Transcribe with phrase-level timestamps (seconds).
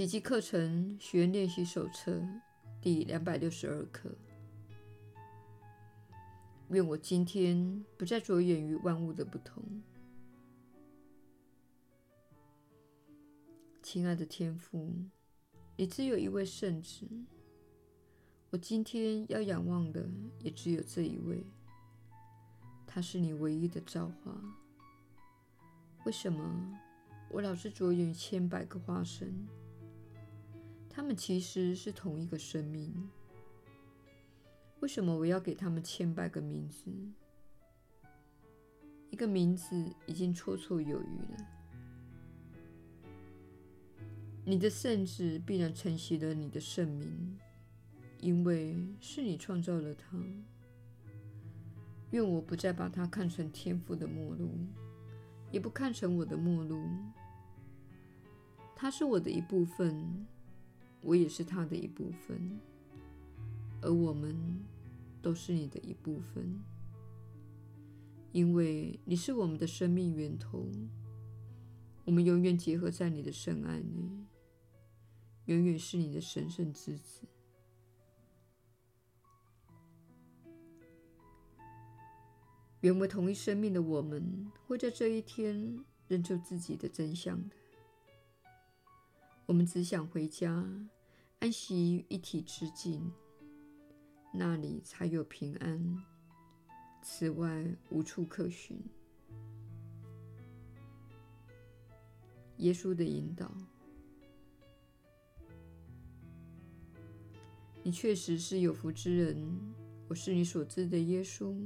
[0.00, 2.26] 奇迹课程学员练习手册
[2.80, 4.10] 第两百六十二课。
[6.70, 9.62] 愿我今天不再着眼于万物的不同。
[13.82, 14.90] 亲爱的天父，
[15.76, 17.06] 你只有一位圣子，
[18.48, 20.08] 我今天要仰望的
[20.38, 21.44] 也只有这一位。
[22.86, 24.34] 他是你唯一的造化。
[26.06, 26.80] 为什么
[27.30, 29.46] 我老是着眼于千百个化身？
[30.92, 32.92] 他们其实是同一个生命。
[34.80, 36.90] 为什么我要给他们千百个名字？
[39.10, 39.74] 一个名字
[40.06, 41.46] 已经绰绰有余了。
[44.44, 47.38] 你的圣子必然承袭了你的圣名，
[48.18, 50.18] 因为是你创造了他。
[52.10, 54.50] 愿我不再把他看成天赋的末路，
[55.52, 56.82] 也不看成我的末路。
[58.74, 60.26] 他是我的一部分，
[61.02, 62.60] 我也是他的一部分。
[63.82, 64.36] 而我们
[65.22, 66.60] 都是你的一部分，
[68.30, 70.70] 因为你是我们的生命源头。
[72.04, 74.26] 我们永远结合在你的圣爱内，
[75.46, 77.22] 永远是你的神圣之子。
[82.80, 87.56] 原为同一生命的我们，会在这一天认出自己的真相的。
[89.50, 90.64] 我们只想回家，
[91.40, 93.10] 安息于一体之境。
[94.32, 96.04] 那里才有平安，
[97.02, 98.80] 此外无处可寻。
[102.58, 103.52] 耶稣的引导，
[107.82, 109.74] 你确实是有福之人。
[110.06, 111.56] 我是你所知的耶稣。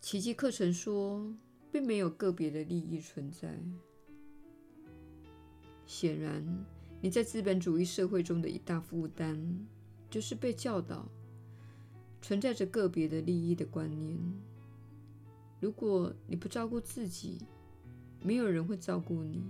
[0.00, 1.36] 奇迹课程说，
[1.70, 3.62] 并没有个别的利益存在。
[5.86, 6.44] 显然。
[7.00, 9.38] 你在资本主义社会中的一大负担，
[10.08, 11.06] 就是被教导
[12.22, 14.18] 存在着个别的利益的观念。
[15.60, 17.46] 如果你不照顾自己，
[18.22, 19.44] 没有人会照顾你。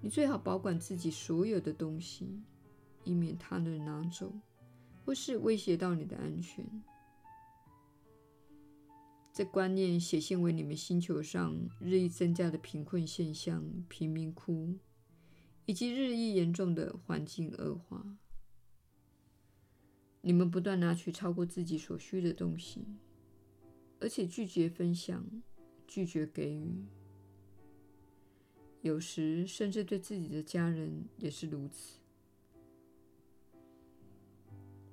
[0.00, 2.40] 你最好保管自己所有的东西，
[3.02, 4.32] 以免他人拿走，
[5.04, 6.64] 或是威胁到你的安全。
[9.32, 14.78] 这观念显现为你们星球上日益增加的贫困现象——贫民窟。
[15.66, 18.18] 以及日益严重的环境恶化，
[20.20, 22.84] 你们不断拿取超过自己所需的东西，
[24.00, 25.24] 而且拒绝分享，
[25.86, 26.84] 拒绝给予，
[28.82, 31.98] 有时甚至对自己的家人也是如此。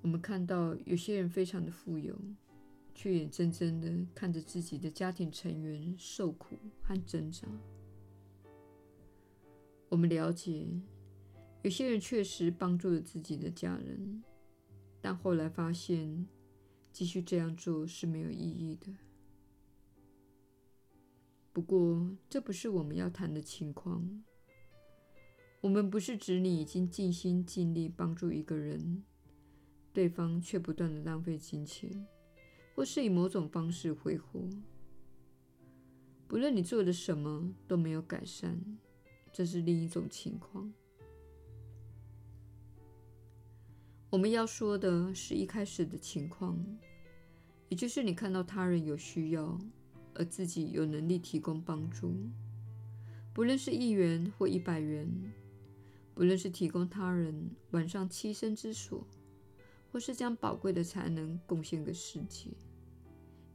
[0.02, 2.18] 我们看到有些人非常的富有，
[2.96, 7.48] 却眼睁睁的看着自己的家庭成员受苦和挣扎。
[9.92, 10.66] 我们了解，
[11.64, 14.24] 有些人确实帮助了自己的家人，
[15.02, 16.26] 但后来发现
[16.94, 18.88] 继续这样做是没有意义的。
[21.52, 24.24] 不过，这不是我们要谈的情况。
[25.60, 29.04] 我们不是指你已经尽心尽力帮助一个人，
[29.92, 32.08] 对方却不断的浪费金钱，
[32.74, 34.48] 或是以某种方式挥霍。
[36.30, 38.58] 不论你做的什么都没有改善。
[39.32, 40.72] 这是另一种情况。
[44.10, 46.60] 我们要说的是一开始的情况，
[47.70, 49.58] 也就是你看到他人有需要，
[50.14, 52.14] 而自己有能力提供帮助，
[53.34, 55.10] 不论是一元或一百元，
[56.14, 59.08] 不论是提供他人晚上栖身之所，
[59.94, 62.50] 或是将宝贵的才能贡献给世界，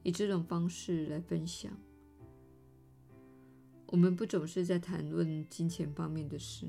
[0.02, 1.70] 以这种方式来分享。
[3.88, 6.66] 我们不总是在谈论金钱方面的事，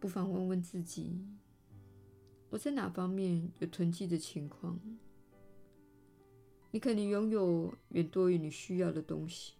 [0.00, 1.20] 不妨问问自己：
[2.48, 4.80] 我在哪方面有囤积的情况？
[6.70, 9.52] 你可能拥有远多于你需要的东西，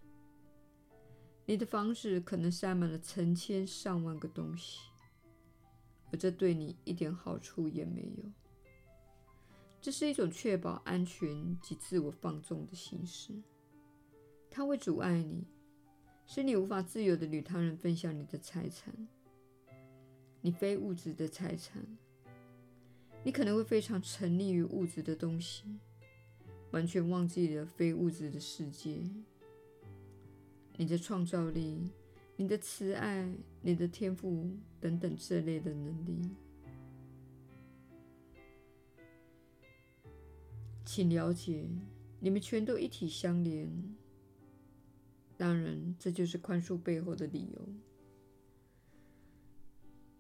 [1.44, 4.80] 你的房子可能塞满了成千上万个东西，
[6.10, 8.24] 而这对你一点好处也没有。
[9.82, 13.32] 这是一种确保安全及自我放纵的形式，
[14.48, 15.44] 它会阻碍你，
[16.24, 18.94] 使你无法自由地与他人分享你的财产，
[20.40, 21.84] 你非物质的财产。
[23.24, 25.64] 你可能会非常沉溺于物质的东西，
[26.70, 29.02] 完全忘记了非物质的世界。
[30.76, 31.90] 你的创造力、
[32.36, 33.28] 你的慈爱、
[33.60, 34.48] 你的天赋
[34.80, 36.30] 等等这类的能力。
[40.84, 41.68] 请了解，
[42.20, 43.70] 你们全都一体相连。
[45.36, 47.68] 当然，这就是宽恕背后的理由。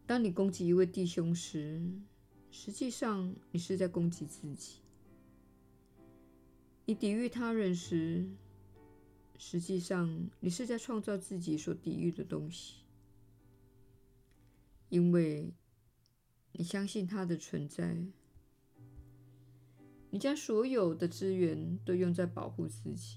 [0.06, 1.80] 当你攻击一位弟兄时，
[2.50, 4.80] 实际上你是在攻击自己；
[6.86, 8.26] 你抵御他人时，
[9.36, 12.82] 实际上你是在创造自己所抵御的东西，
[14.88, 15.52] 因为
[16.52, 17.96] 你相信他的存在。
[20.14, 23.16] 你将所有的资源都用在保护自己，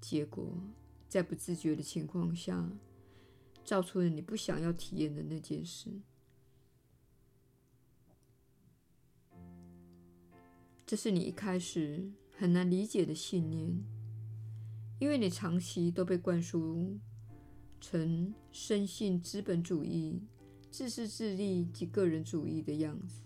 [0.00, 0.60] 结果
[1.08, 2.68] 在不自觉的情况下，
[3.64, 5.92] 造出了你不想要体验的那件事。
[10.84, 13.80] 这是你一开始很难理解的信念，
[14.98, 16.98] 因为你长期都被灌输
[17.80, 20.20] 成深信资本主义、
[20.68, 23.20] 自私自利及个人主义的样子。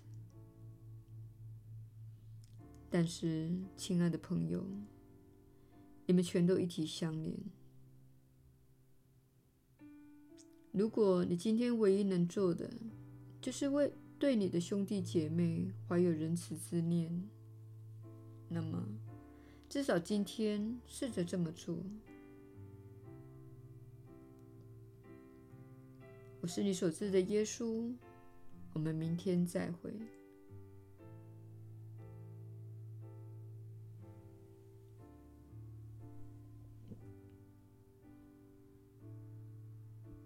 [2.94, 4.62] 但是，亲爱的朋友，
[6.04, 7.34] 你们全都一体相连。
[10.72, 12.70] 如果你今天唯一能做的，
[13.40, 17.10] 就是为对你的兄弟姐妹怀有仁慈之念，
[18.46, 18.86] 那么
[19.70, 21.78] 至少今天试着这么做。
[26.42, 27.90] 我是你所知的耶稣，
[28.74, 29.94] 我们明天再会。